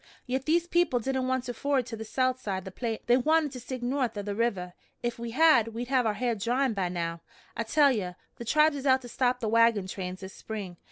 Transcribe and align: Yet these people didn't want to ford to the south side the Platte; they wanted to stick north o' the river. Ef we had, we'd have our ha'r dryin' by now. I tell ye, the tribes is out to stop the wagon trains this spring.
Yet 0.25 0.45
these 0.45 0.65
people 0.65 0.97
didn't 0.99 1.27
want 1.27 1.43
to 1.43 1.53
ford 1.53 1.85
to 1.85 1.95
the 1.95 2.03
south 2.03 2.41
side 2.41 2.65
the 2.65 2.71
Platte; 2.71 3.03
they 3.05 3.17
wanted 3.17 3.51
to 3.51 3.59
stick 3.59 3.83
north 3.83 4.17
o' 4.17 4.23
the 4.23 4.33
river. 4.33 4.73
Ef 5.03 5.19
we 5.19 5.29
had, 5.29 5.75
we'd 5.75 5.89
have 5.89 6.07
our 6.07 6.15
ha'r 6.15 6.33
dryin' 6.33 6.73
by 6.73 6.89
now. 6.89 7.21
I 7.55 7.61
tell 7.61 7.91
ye, 7.91 8.13
the 8.37 8.45
tribes 8.45 8.77
is 8.77 8.87
out 8.87 9.03
to 9.03 9.07
stop 9.07 9.41
the 9.41 9.47
wagon 9.47 9.85
trains 9.85 10.21
this 10.21 10.33
spring. 10.33 10.77